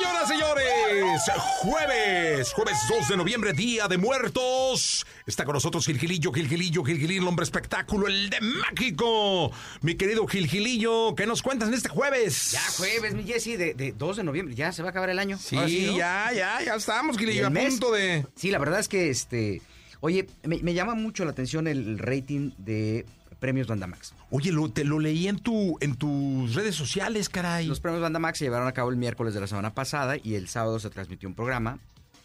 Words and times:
Señoras, 0.00 0.28
señores, 0.28 1.22
jueves, 1.58 2.52
jueves 2.54 2.78
2 2.88 3.08
de 3.08 3.16
noviembre, 3.18 3.52
Día 3.52 3.86
de 3.86 3.98
Muertos. 3.98 5.04
Está 5.26 5.44
con 5.44 5.52
nosotros 5.52 5.84
Gilgilillo, 5.84 6.32
Gilgilillo, 6.32 6.82
Gilgilillo, 6.82 7.20
el 7.20 7.28
hombre 7.28 7.44
espectáculo, 7.44 8.06
el 8.06 8.30
de 8.30 8.38
México. 8.40 9.52
Mi 9.82 9.96
querido 9.96 10.26
Gilgilillo, 10.26 11.14
¿qué 11.14 11.26
nos 11.26 11.42
cuentas 11.42 11.68
en 11.68 11.74
este 11.74 11.90
jueves? 11.90 12.52
Ya 12.52 12.62
jueves, 12.78 13.12
mi 13.12 13.24
Jessy, 13.24 13.56
de, 13.56 13.74
de 13.74 13.92
2 13.92 14.16
de 14.16 14.24
noviembre, 14.24 14.54
ya 14.54 14.72
se 14.72 14.80
va 14.80 14.88
a 14.88 14.90
acabar 14.92 15.10
el 15.10 15.18
año. 15.18 15.38
Sí, 15.38 15.94
ya, 15.94 16.32
ya, 16.32 16.62
ya 16.64 16.74
estamos, 16.76 17.18
Gilgilillo, 17.18 17.48
a 17.48 17.50
mes. 17.50 17.68
punto 17.72 17.92
de... 17.92 18.24
Sí, 18.36 18.50
la 18.50 18.58
verdad 18.58 18.80
es 18.80 18.88
que, 18.88 19.10
este, 19.10 19.60
oye, 20.00 20.26
me, 20.44 20.62
me 20.62 20.72
llama 20.72 20.94
mucho 20.94 21.26
la 21.26 21.32
atención 21.32 21.66
el 21.66 21.98
rating 21.98 22.52
de 22.56 23.04
premios 23.40 23.66
Bandamax. 23.66 24.14
Oye, 24.30 24.52
lo, 24.52 24.68
te 24.70 24.84
lo 24.84 25.00
leí 25.00 25.26
en, 25.26 25.38
tu, 25.38 25.76
en 25.80 25.96
tus 25.96 26.54
redes 26.54 26.76
sociales, 26.76 27.28
caray. 27.28 27.66
Los 27.66 27.80
premios 27.80 28.02
Bandamax 28.02 28.38
se 28.38 28.44
llevaron 28.44 28.68
a 28.68 28.72
cabo 28.72 28.90
el 28.90 28.96
miércoles 28.96 29.34
de 29.34 29.40
la 29.40 29.46
semana 29.48 29.74
pasada 29.74 30.16
y 30.22 30.34
el 30.34 30.46
sábado 30.48 30.78
se 30.78 30.90
transmitió 30.90 31.28
un 31.28 31.34
programa. 31.34 31.78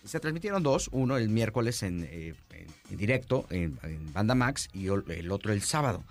Se 0.03 0.19
transmitieron 0.19 0.61
dos, 0.61 0.89
uno 0.91 1.17
el 1.17 1.29
miércoles 1.29 1.81
en, 1.81 2.03
eh, 2.11 2.35
en- 2.51 2.67
en 2.91 2.97
directo 2.97 3.47
en, 3.49 3.79
en 3.81 4.13
Bandamax 4.13 4.69
y 4.73 4.85
el 4.87 5.31
otro 5.31 5.51
el 5.51 5.61
sábado. 5.63 6.03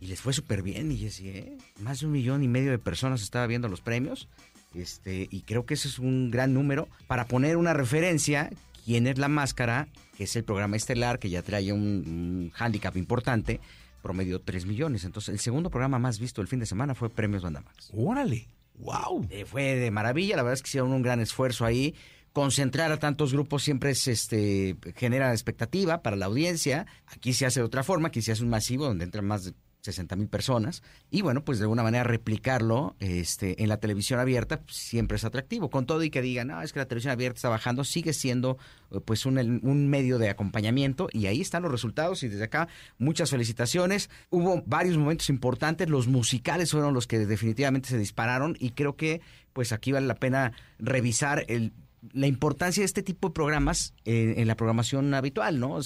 Y 0.00 0.06
les 0.06 0.20
fue 0.20 0.32
súper 0.32 0.62
bien, 0.62 0.90
y 0.90 0.96
Jessy, 0.96 1.28
¿eh? 1.28 1.56
Más 1.80 2.00
de 2.00 2.06
un 2.06 2.12
millón 2.12 2.42
y 2.42 2.48
medio 2.48 2.70
de 2.72 2.78
personas 2.78 3.22
estaba 3.22 3.46
viendo 3.46 3.68
los 3.68 3.80
premios. 3.80 4.28
Este, 4.74 5.28
y 5.30 5.42
creo 5.42 5.66
que 5.66 5.74
ese 5.74 5.88
es 5.88 5.98
un 5.98 6.30
gran 6.30 6.52
número 6.54 6.88
para 7.06 7.26
poner 7.26 7.56
una 7.56 7.72
referencia. 7.74 8.50
¿Quién 8.84 9.06
es 9.06 9.18
la 9.18 9.28
máscara? 9.28 9.88
Que 10.16 10.24
es 10.24 10.34
el 10.36 10.44
programa 10.44 10.76
estelar 10.76 11.18
que 11.18 11.30
ya 11.30 11.42
trae 11.42 11.72
un, 11.72 11.80
un 11.80 12.50
hándicap 12.54 12.96
importante, 12.96 13.60
promedio 14.02 14.40
3 14.40 14.66
millones. 14.66 15.04
Entonces, 15.04 15.32
el 15.32 15.40
segundo 15.40 15.70
programa 15.70 15.98
más 15.98 16.18
visto 16.18 16.40
el 16.40 16.48
fin 16.48 16.60
de 16.60 16.66
semana 16.66 16.94
fue 16.94 17.10
Premios 17.10 17.42
Bandamax. 17.42 17.90
Órale, 17.92 18.48
wow. 18.78 19.26
Eh, 19.30 19.44
fue 19.44 19.76
de 19.76 19.90
maravilla, 19.90 20.36
la 20.36 20.42
verdad 20.42 20.54
es 20.54 20.62
que 20.62 20.68
hicieron 20.68 20.92
un 20.92 21.02
gran 21.02 21.20
esfuerzo 21.20 21.64
ahí. 21.64 21.94
Concentrar 22.32 22.92
a 22.92 22.98
tantos 22.98 23.32
grupos 23.32 23.62
siempre 23.62 23.90
es, 23.90 24.06
este, 24.06 24.76
genera 24.94 25.32
expectativa 25.32 26.02
para 26.02 26.16
la 26.16 26.26
audiencia. 26.26 26.86
Aquí 27.06 27.32
se 27.32 27.46
hace 27.46 27.60
de 27.60 27.66
otra 27.66 27.82
forma, 27.82 28.08
aquí 28.08 28.22
se 28.22 28.32
hace 28.32 28.42
un 28.42 28.50
masivo 28.50 28.84
donde 28.84 29.04
entran 29.04 29.24
más 29.24 29.44
de 29.44 29.54
60 29.80 30.16
mil 30.16 30.28
personas. 30.28 30.82
Y 31.10 31.22
bueno, 31.22 31.44
pues 31.44 31.58
de 31.58 31.64
alguna 31.64 31.82
manera 31.82 32.04
replicarlo 32.04 32.96
este, 32.98 33.62
en 33.62 33.68
la 33.68 33.78
televisión 33.78 34.20
abierta 34.20 34.60
pues, 34.60 34.76
siempre 34.76 35.16
es 35.16 35.24
atractivo. 35.24 35.70
Con 35.70 35.86
todo 35.86 36.02
y 36.02 36.10
que 36.10 36.22
digan, 36.22 36.48
no, 36.48 36.62
es 36.62 36.72
que 36.72 36.78
la 36.78 36.86
televisión 36.86 37.12
abierta 37.12 37.36
está 37.36 37.48
bajando, 37.48 37.84
sigue 37.84 38.12
siendo 38.12 38.58
eh, 38.90 39.00
pues 39.04 39.26
un, 39.26 39.38
un 39.62 39.88
medio 39.88 40.18
de 40.18 40.30
acompañamiento 40.30 41.08
y 41.12 41.26
ahí 41.26 41.40
están 41.40 41.62
los 41.62 41.72
resultados 41.72 42.22
y 42.22 42.28
desde 42.28 42.44
acá 42.44 42.68
muchas 42.98 43.30
felicitaciones. 43.30 44.10
Hubo 44.30 44.62
varios 44.66 44.96
momentos 44.96 45.30
importantes, 45.30 45.88
los 45.88 46.08
musicales 46.08 46.72
fueron 46.72 46.94
los 46.94 47.06
que 47.06 47.18
definitivamente 47.18 47.88
se 47.88 47.98
dispararon 47.98 48.56
y 48.58 48.70
creo 48.70 48.96
que 48.96 49.20
pues 49.52 49.72
aquí 49.72 49.92
vale 49.92 50.06
la 50.06 50.14
pena 50.14 50.52
revisar 50.78 51.44
el, 51.48 51.72
la 52.12 52.26
importancia 52.26 52.82
de 52.82 52.86
este 52.86 53.02
tipo 53.02 53.28
de 53.28 53.34
programas 53.34 53.94
en, 54.04 54.38
en 54.38 54.46
la 54.46 54.56
programación 54.56 55.12
habitual, 55.14 55.58
¿no? 55.58 55.78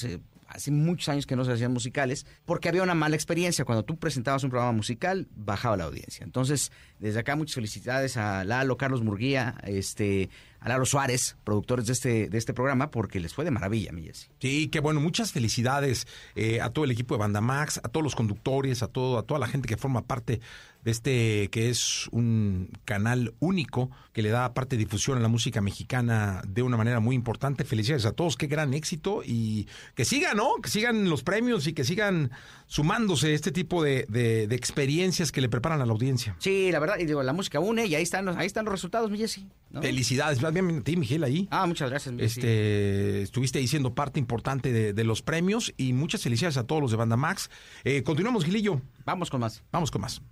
Hace 0.55 0.71
muchos 0.71 1.09
años 1.09 1.27
que 1.27 1.37
no 1.37 1.45
se 1.45 1.53
hacían 1.53 1.73
musicales, 1.73 2.27
porque 2.45 2.69
había 2.69 2.83
una 2.83 2.95
mala 2.95 3.17
experiencia. 3.17 3.65
Cuando 3.65 3.85
tú 3.85 3.99
presentabas 3.99 4.45
un 4.45 4.51
programa 4.51 4.73
musical, 4.73 5.29
bajaba 5.35 5.77
la 5.77 5.85
audiencia. 5.85 6.25
Entonces, 6.25 6.71
desde 6.99 7.21
acá 7.21 7.37
muchas 7.37 7.55
felicidades 7.55 8.17
a 8.17 8.45
Lalo, 8.45 8.77
Carlos 8.77 9.03
Murguía, 9.03 9.57
este, 9.65 10.31
a 10.61 10.69
Lalo 10.69 10.85
Suárez, 10.85 11.37
productores 11.45 11.87
de 11.87 11.93
este, 11.93 12.29
de 12.29 12.39
este 12.39 12.55
programa, 12.55 12.91
porque 12.91 13.19
les 13.21 13.35
fue 13.35 13.45
de 13.45 13.51
maravilla, 13.51 13.93
mi. 13.93 14.03
Sí, 14.41 14.69
qué 14.69 14.81
bueno. 14.81 15.01
Muchas 15.01 15.33
felicidades 15.33 16.07
eh, 16.35 16.61
a 16.61 16.71
todo 16.71 16.85
el 16.85 16.91
equipo 16.91 17.15
de 17.15 17.21
Banda 17.21 17.41
Max, 17.41 17.81
a 17.83 17.89
todos 17.89 18.03
los 18.03 18.15
conductores, 18.15 18.83
a 18.83 18.89
todo, 18.89 19.19
a 19.19 19.23
toda 19.23 19.41
la 19.41 19.47
gente 19.47 19.69
que 19.69 19.77
forma 19.77 20.03
parte 20.03 20.41
de 20.83 20.91
este 20.91 21.49
que 21.51 21.71
es 21.71 22.09
un 22.13 22.71
canal 22.85 23.35
único 23.39 23.91
que 24.13 24.23
le 24.23 24.31
da 24.31 24.53
parte 24.55 24.77
difusión 24.77 25.17
a 25.19 25.21
la 25.21 25.29
música 25.29 25.61
mexicana 25.61 26.43
de 26.47 26.63
una 26.63 26.77
manera 26.77 27.01
muy 27.01 27.15
importante. 27.17 27.65
Felicidades 27.65 28.05
a 28.07 28.13
todos, 28.13 28.37
qué 28.37 28.47
gran 28.47 28.75
éxito 28.75 29.23
y 29.25 29.69
que 29.95 30.05
sigan, 30.05 30.37
¿no? 30.37 30.57
Que 30.63 30.69
sigan 30.71 31.09
los 31.09 31.23
premios 31.23 31.67
y 31.67 31.73
que 31.73 31.85
sigan 31.85 32.31
sumándose 32.67 33.35
este 33.35 33.53
tipo 33.53 33.83
de, 33.83 34.07
de- 34.09 34.47
de 34.47 34.57
experiencias 34.57 35.31
que 35.33 35.41
le 35.41 35.49
preparan 35.49 35.81
a 35.81 35.87
la 35.87 35.93
audiencia. 35.93 36.37
Sí, 36.39 36.71
la 36.73 36.79
verdad, 36.79 36.97
y 36.99 37.05
digo, 37.07 37.23
la 37.23 37.33
música 37.33 37.61
une 37.61 37.87
y 37.87 37.95
ahí 37.95 38.03
están 38.03 38.25
los, 38.25 38.37
ahí 38.37 38.47
están 38.47 38.65
los 38.65 38.73
resultados, 38.73 39.11
mi 39.11 39.19
Jessy. 39.19 39.47
¿no? 39.71 39.83
Felicidades, 39.83 40.41
bien 40.53 40.79
a 40.79 40.83
ti, 40.83 40.97
Miguel, 40.97 41.25
ahí. 41.25 41.49
Ah, 41.51 41.67
muchas 41.67 41.89
gracias, 41.91 42.15
mi 42.15 42.23
Jessy. 42.23 42.41
Este, 42.41 43.23
estuviste 43.23 43.59
ahí 43.59 43.67
siendo 43.69 43.95
parte 43.95 44.19
importante 44.19 44.73
de, 44.73 44.93
de 44.93 45.05
los 45.05 45.23
premios 45.23 45.73
y 45.77 45.93
muchas 45.93 46.23
felicidades 46.23 46.57
a 46.57 46.67
todos 46.67 46.83
los 46.83 46.91
de 46.91 46.97
Banda 46.97 47.17
Max. 47.17 47.51
Eh, 47.85 48.03
continuamos, 48.03 48.45
Gilillo. 48.45 48.81
Vamos 49.05 49.31
con 49.31 49.41
más. 49.41 49.63
Vamos 49.73 49.91
con 49.91 50.01
más. 50.01 50.23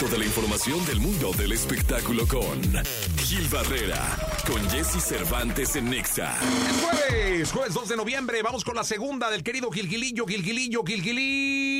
Toda 0.00 0.16
la 0.16 0.24
información 0.24 0.82
del 0.86 0.98
mundo 0.98 1.30
del 1.36 1.52
espectáculo 1.52 2.26
con 2.26 2.58
Gil 3.18 3.46
Barrera, 3.48 4.00
con 4.46 4.66
Jesse 4.70 4.98
Cervantes 4.98 5.76
en 5.76 5.90
Nexa. 5.90 6.38
Es 6.40 6.80
jueves, 6.80 7.52
jueves 7.52 7.74
2 7.74 7.88
de 7.90 7.96
noviembre. 7.98 8.42
Vamos 8.42 8.64
con 8.64 8.74
la 8.76 8.82
segunda 8.82 9.30
del 9.30 9.42
querido 9.42 9.70
Gilgilillo, 9.70 10.24
Gilgilillo, 10.24 10.82
Gilgilín. 10.86 11.79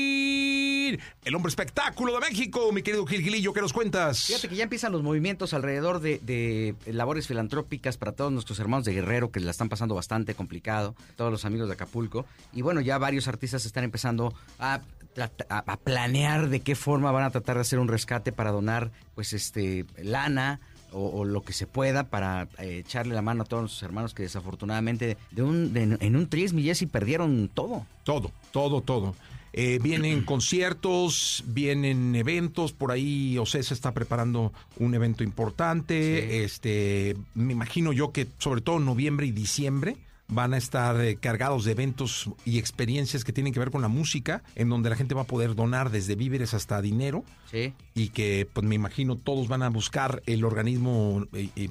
El 1.25 1.35
hombre 1.35 1.51
espectáculo 1.51 2.15
de 2.15 2.21
México, 2.21 2.73
mi 2.73 2.83
querido 2.83 3.05
Gilgilillo, 3.07 3.53
¿qué 3.53 3.61
nos 3.61 3.73
cuentas? 3.73 4.25
Fíjate 4.25 4.49
que 4.49 4.57
ya 4.57 4.65
empiezan 4.65 4.91
los 4.93 5.03
movimientos 5.03 5.53
alrededor 5.53 6.01
de, 6.01 6.19
de 6.21 6.75
labores 6.93 7.27
filantrópicas 7.27 7.97
para 7.99 8.13
todos 8.13 8.33
nuestros 8.33 8.59
hermanos 8.59 8.85
de 8.87 8.95
Guerrero 8.95 9.31
que 9.31 9.41
la 9.41 9.51
están 9.51 9.69
pasando 9.69 9.95
bastante 9.95 10.35
complicado, 10.35 10.95
todos 11.17 11.31
los 11.31 11.45
amigos 11.45 11.69
de 11.69 11.75
Acapulco. 11.75 12.25
Y 12.55 12.63
bueno, 12.63 12.81
ya 12.81 12.97
varios 12.99 13.29
artistas 13.29 13.67
están 13.67 13.85
empezando 13.85 14.33
a, 14.59 14.81
trata- 15.15 15.45
a- 15.51 15.73
a 15.73 15.77
planear 15.77 16.49
de 16.49 16.61
qué 16.61 16.75
forma 16.75 17.13
van 17.13 17.25
a 17.25 17.31
tratar 17.31 17.57
de 17.57 17.63
hacer 17.63 17.79
un 17.79 17.89
rescate 17.89 18.33
para 18.33 18.51
donar, 18.51 18.91
pues, 19.15 19.33
este, 19.35 19.85
lana. 20.03 20.61
O, 20.93 21.21
o 21.21 21.25
lo 21.25 21.43
que 21.43 21.53
se 21.53 21.69
pueda 21.69 22.09
para 22.09 22.49
eh, 22.59 22.79
echarle 22.85 23.15
la 23.15 23.23
mano 23.23 23.43
a 23.43 23.47
todos 23.47 23.61
nuestros 23.63 23.85
hermanos 23.85 24.13
que 24.13 24.25
desafortunadamente 24.25 25.17
de 25.31 25.43
un, 25.43 25.73
de- 25.73 25.97
en 26.01 26.17
un 26.17 26.29
tris, 26.29 26.53
mi 26.53 26.65
Jessy, 26.65 26.87
perdieron 26.87 27.49
todo. 27.55 27.87
Todo, 28.03 28.33
todo, 28.51 28.81
todo. 28.81 29.15
Eh, 29.53 29.79
vienen 29.83 30.23
conciertos, 30.25 31.43
vienen 31.47 32.15
eventos, 32.15 32.73
por 32.73 32.93
ahí 32.93 33.37
Ocesa 33.39 33.75
está 33.75 33.93
preparando 33.93 34.53
un 34.79 34.95
evento 34.95 35.25
importante, 35.25 36.29
Sí. 36.31 36.37
este, 36.45 37.17
me 37.35 37.53
imagino 37.53 37.93
yo 37.93 38.13
que 38.13 38.27
sobre 38.39 38.61
todo 38.61 38.79
noviembre 38.79 39.27
y 39.27 39.33
diciembre 39.33 39.97
van 40.33 40.55
a 40.55 40.59
estar 40.59 41.01
eh, 41.01 41.17
cargados 41.17 41.65
de 41.65 41.73
eventos 41.73 42.31
y 42.45 42.59
experiencias 42.61 43.25
que 43.25 43.33
tienen 43.33 43.53
que 43.53 43.59
ver 43.59 43.73
con 43.73 43.83
la 43.83 43.89
música, 43.89 44.45
en 44.55 44.69
donde 44.69 44.89
la 44.89 44.95
gente 44.95 45.13
va 45.15 45.23
a 45.23 45.27
poder 45.27 45.57
donar 45.57 45.91
desde 45.91 46.15
víveres 46.15 46.55
hasta 46.55 46.81
dinero 46.81 47.25
Sí. 47.51 47.73
y 47.97 48.11
que 48.11 48.47
pues 48.53 48.65
me 48.65 48.77
imagino 48.77 49.17
todos 49.17 49.49
van 49.49 49.65
a 49.65 49.71
buscar 49.71 50.23
el 50.27 50.45
organismo 50.45 51.27
eh, 51.33 51.49
eh, 51.57 51.69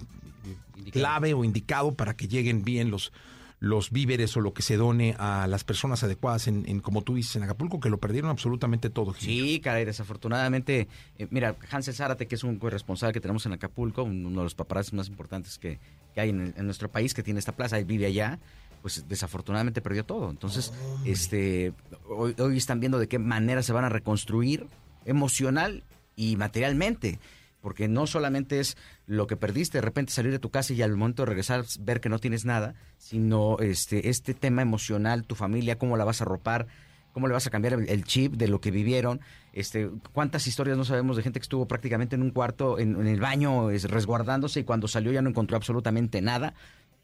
clave 0.92 1.34
o 1.34 1.44
indicado 1.46 1.94
para 1.94 2.16
que 2.16 2.28
lleguen 2.28 2.64
bien 2.66 2.92
los 2.92 3.14
los 3.62 3.92
víveres 3.92 4.36
o 4.38 4.42
lo 4.42 4.53
que 4.53 4.62
se 4.62 4.78
done 4.78 5.16
a 5.20 5.46
las 5.47 5.64
personas 5.66 6.02
adecuadas 6.03 6.47
en, 6.47 6.64
en, 6.68 6.80
como 6.80 7.02
tú 7.02 7.16
dices 7.16 7.36
en 7.36 7.44
Acapulco 7.44 7.80
que 7.81 7.90
lo 7.90 7.97
perdieron 7.97 8.30
absolutamente 8.31 8.90
todo 8.90 9.12
Gil. 9.12 9.28
Sí, 9.44 9.59
caray, 9.59 9.84
desafortunadamente, 9.86 10.88
eh, 11.18 11.28
mira, 11.30 11.56
Hansel 11.69 11.94
Zárate, 11.94 12.25
que 12.28 12.36
es 12.36 12.44
un 12.46 12.58
corresponsal 12.58 13.12
que 13.12 13.19
tenemos 13.19 13.46
en 13.46 13.52
Acapulco, 13.53 14.03
un- 14.03 14.25
uno 14.25 14.38
de 14.40 14.44
los 14.46 14.56
paparazzi 14.56 14.96
más 14.96 15.09
importantes 15.09 15.58
que, 15.59 15.78
que 16.14 16.22
hay 16.22 16.30
en, 16.30 16.40
el- 16.42 16.53
en 16.56 16.66
nuestro 16.66 16.90
país, 16.90 17.14
que 17.14 17.22
tiene 17.22 17.40
esta 17.40 17.52
plaza 17.52 17.78
y 17.80 17.84
vive 17.84 18.06
allá, 18.06 18.40
pues 18.81 19.03
desafortunadamente 19.09 19.81
perdió 19.81 20.06
todo. 20.06 20.30
Entonces, 20.30 20.72
este, 21.06 21.74
hoy, 22.08 22.34
hoy 22.40 22.56
están 22.58 22.80
viendo 22.80 22.98
de 22.98 23.09
qué 23.09 23.19
manera 23.19 23.62
se 23.62 23.74
van 23.74 23.84
a 23.84 23.90
reconstruir 23.90 24.68
emocional 25.06 25.84
y 26.16 26.36
materialmente. 26.38 27.19
Porque 27.62 27.88
no 27.88 28.08
solamente 28.08 28.59
es 28.59 28.78
lo 29.06 29.28
que 29.28 29.36
perdiste, 29.36 29.78
de 29.78 29.81
repente 29.81 30.14
salir 30.14 30.31
de 30.31 30.40
tu 30.40 30.50
casa 30.50 30.74
y 30.74 30.81
al 30.81 30.96
momento 30.96 31.24
de 31.24 31.28
regresar 31.28 31.66
ver 31.80 32.00
que 32.00 32.09
no 32.09 32.20
tienes 32.20 32.46
nada, 32.46 32.75
sino 32.97 33.58
este, 33.59 34.09
este 34.09 34.34
tema 34.34 34.62
emocional, 34.62 35.25
tu 35.25 35.36
familia, 35.36 35.78
cómo 35.78 35.98
la 35.98 36.06
vas 36.06 36.22
a 36.22 36.25
ropar, 36.25 36.68
cómo 37.12 37.28
le 37.28 37.34
vas 37.34 37.48
a 37.48 37.50
cambiar 37.50 37.74
el, 37.74 38.04
chip 38.04 38.36
de 38.36 38.48
lo 38.48 38.62
que 38.62 38.72
vivieron, 38.72 39.19
este, 39.51 39.89
cuántas 40.13 40.48
historias 40.48 40.78
no 40.78 40.86
sabemos 40.86 41.18
de 41.18 41.24
gente 41.24 41.39
que 41.39 41.44
estuvo 41.44 41.68
prácticamente 41.68 42.16
en 42.16 42.22
un 42.22 42.31
cuarto, 42.31 42.80
en, 42.80 42.95
en 42.95 43.07
el 43.07 43.19
baño, 43.19 43.72
es, 43.72 43.89
resguardándose 43.89 44.62
y 44.62 44.63
cuando 44.63 44.88
salió 44.88 45.12
ya 45.12 45.22
no 45.22 45.30
encontró 45.30 45.57
absolutamente 45.57 46.22
nada, 46.22 46.54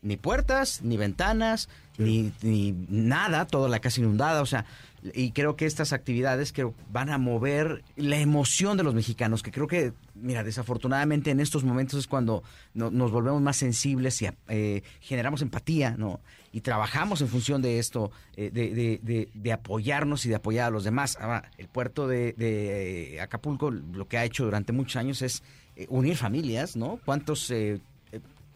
ni 0.02 0.18
puertas, 0.18 0.82
ni 0.84 0.98
ventanas, 0.98 1.68
ni, 1.98 2.32
ni 2.42 2.74
nada, 2.90 3.46
toda 3.48 3.70
la 3.70 3.80
casa 3.80 4.02
inundada, 4.02 4.42
o 4.42 4.46
sea, 4.46 4.66
y 5.14 5.32
creo 5.32 5.56
que 5.56 5.66
estas 5.66 5.94
actividades 5.94 6.52
creo, 6.52 6.74
van 6.92 7.10
a 7.10 7.18
mover 7.18 7.84
la 7.96 8.18
emoción 8.18 8.76
de 8.78 8.84
los 8.84 8.94
mexicanos, 8.94 9.42
que 9.44 9.52
creo 9.52 9.68
que, 9.68 9.94
mira, 10.16 10.44
desafortunadamente 10.44 11.32
en 11.32 11.40
estos 11.40 11.64
momentos 11.64 12.00
es 12.00 12.08
cuando 12.08 12.44
no- 12.74 12.92
nos 12.92 13.12
volvemos 13.12 13.42
más 13.42 13.58
sensibles 13.58 14.22
y 14.22 14.28
eh, 14.50 14.84
generamos 15.02 15.42
empatía, 15.42 15.96
¿no? 15.98 16.20
Y 16.52 16.62
trabajamos 16.62 17.22
en 17.22 17.28
función 17.28 17.62
de 17.62 17.80
esto, 17.80 18.12
eh, 18.36 18.50
de, 18.52 18.74
de- 18.74 19.00
de- 19.04 19.30
de 19.34 19.54
apoyarnos 19.54 20.26
y 20.26 20.30
de 20.30 20.36
apoyar 20.36 20.68
a 20.68 20.72
los 20.72 20.84
demás. 20.84 21.18
Ahora, 21.20 21.52
el 21.58 21.68
puerto 21.68 22.08
de, 22.08 23.20
Acapulco 23.22 23.72
lo 23.72 24.08
que 24.08 24.18
ha 24.18 24.26
hecho 24.26 24.46
durante 24.46 24.72
muchos 24.72 24.96
años 24.98 25.22
es 25.22 25.44
eh, 25.76 25.86
unir 25.90 26.16
familias, 26.18 26.76
¿no? 26.76 27.00
¿Cuántos... 27.06 27.50
eh, 27.52 27.80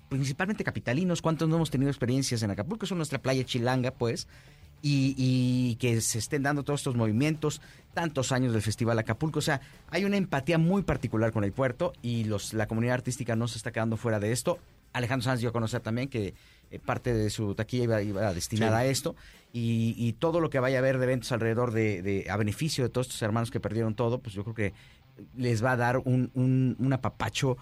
principalmente 0.09 0.63
capitalinos, 0.63 1.21
cuántos 1.21 1.47
no 1.47 1.55
hemos 1.55 1.69
tenido 1.69 1.89
experiencias 1.89 2.43
en 2.43 2.51
Acapulco, 2.51 2.85
es 2.85 2.91
nuestra 2.91 3.21
playa 3.21 3.43
chilanga, 3.45 3.91
pues, 3.91 4.27
y, 4.81 5.13
y, 5.17 5.75
que 5.75 6.01
se 6.01 6.19
estén 6.19 6.43
dando 6.43 6.63
todos 6.63 6.79
estos 6.79 6.95
movimientos, 6.95 7.61
tantos 7.93 8.31
años 8.31 8.53
del 8.53 8.61
Festival 8.61 8.97
Acapulco. 8.97 9.39
O 9.39 9.41
sea, 9.41 9.61
hay 9.89 10.05
una 10.05 10.17
empatía 10.17 10.57
muy 10.57 10.83
particular 10.83 11.31
con 11.31 11.43
el 11.43 11.51
puerto 11.51 11.93
y 12.01 12.23
los, 12.23 12.53
la 12.53 12.67
comunidad 12.67 12.95
artística 12.95 13.35
no 13.35 13.47
se 13.47 13.57
está 13.57 13.71
quedando 13.71 13.97
fuera 13.97 14.19
de 14.19 14.31
esto. 14.31 14.57
Alejandro 14.93 15.25
Sanz 15.25 15.41
dio 15.41 15.49
a 15.49 15.51
conocer 15.51 15.81
también 15.81 16.07
que 16.07 16.33
eh, 16.71 16.79
parte 16.79 17.13
de 17.13 17.29
su 17.29 17.55
taquilla 17.55 18.01
iba, 18.01 18.33
destinada 18.33 18.79
a 18.79 18.85
esto 18.85 19.15
y, 19.53 20.13
todo 20.13 20.39
lo 20.39 20.49
que 20.49 20.59
vaya 20.59 20.77
a 20.77 20.79
haber 20.79 20.97
de 20.97 21.05
eventos 21.05 21.31
alrededor 21.31 21.71
de, 21.71 22.27
a 22.29 22.37
beneficio 22.37 22.83
de 22.83 22.89
todos 22.89 23.07
estos 23.07 23.21
hermanos 23.21 23.51
que 23.51 23.59
perdieron 23.59 23.95
todo, 23.95 24.19
pues 24.19 24.33
yo 24.35 24.43
creo 24.43 24.55
que 24.55 24.73
les 25.35 25.63
va 25.63 25.73
a 25.73 25.77
dar 25.77 25.97
un, 25.97 26.31
un, 26.33 26.75
un 26.79 26.93
apapacho 26.93 27.57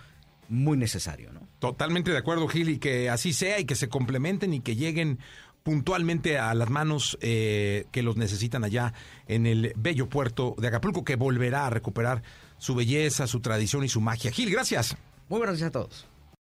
muy 0.49 0.77
necesario, 0.77 1.31
¿no? 1.31 1.47
Totalmente 1.59 2.11
de 2.11 2.17
acuerdo, 2.17 2.47
Gil, 2.47 2.69
y 2.69 2.77
que 2.77 3.09
así 3.09 3.33
sea 3.33 3.59
y 3.59 3.65
que 3.65 3.75
se 3.75 3.89
complementen 3.89 4.53
y 4.53 4.59
que 4.59 4.75
lleguen 4.75 5.19
puntualmente 5.63 6.38
a 6.38 6.53
las 6.53 6.69
manos 6.69 7.17
eh, 7.21 7.85
que 7.91 8.01
los 8.01 8.15
necesitan 8.15 8.63
allá 8.63 8.94
en 9.27 9.45
el 9.45 9.73
bello 9.75 10.07
puerto 10.07 10.55
de 10.57 10.67
Acapulco, 10.69 11.03
que 11.03 11.15
volverá 11.15 11.67
a 11.67 11.69
recuperar 11.69 12.23
su 12.57 12.73
belleza, 12.73 13.27
su 13.27 13.41
tradición 13.41 13.83
y 13.83 13.89
su 13.89 13.99
magia. 13.99 14.31
Gil, 14.31 14.49
gracias. 14.49 14.95
Muy 15.29 15.39
buenos 15.39 15.57
días 15.57 15.67
a 15.67 15.71
todos. 15.71 16.07